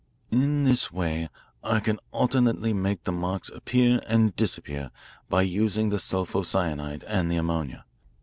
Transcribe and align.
"In 0.31 0.63
this 0.63 0.91
way 0.91 1.29
I 1.63 1.79
can 1.79 1.99
alternately 2.11 2.73
make 2.73 3.03
the 3.03 3.11
marks 3.11 3.49
appear 3.49 4.01
and 4.07 4.35
disappear 4.35 4.89
by 5.29 5.43
using 5.43 5.89
the 5.89 5.99
sulpho 5.99 6.41
cyanide 6.41 7.03
and 7.03 7.31
the 7.31 7.37
ammonia. 7.37 7.85